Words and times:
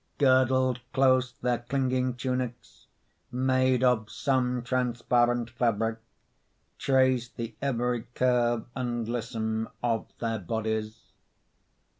Girdled 0.17 0.79
close 0.93 1.33
their 1.43 1.59
clinging 1.59 2.15
tunics, 2.15 2.87
Made 3.31 3.83
of 3.83 4.09
some 4.09 4.63
transparent 4.63 5.51
fabric, 5.51 5.99
Traced 6.79 7.37
the 7.37 7.53
every 7.61 8.05
curve 8.15 8.65
and 8.73 9.07
lissome 9.07 9.69
Of 9.83 10.11
their 10.17 10.39
bodies. 10.39 11.11